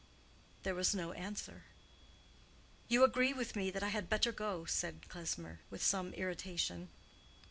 There 0.63 0.73
was 0.73 0.95
no 0.95 1.11
answer. 1.11 1.65
"You 2.87 3.03
agree 3.03 3.33
with 3.33 3.55
me 3.55 3.69
that 3.69 3.83
I 3.83 3.89
had 3.89 4.09
better 4.09 4.31
go?" 4.31 4.65
said 4.65 5.07
Klesmer, 5.09 5.59
with 5.69 5.83
some 5.83 6.11
irritation. 6.13 6.89